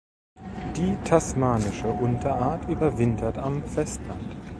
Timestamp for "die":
0.77-0.97